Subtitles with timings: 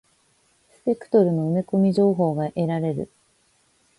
[0.71, 3.11] スペクトルの埋め込み情報が得られる。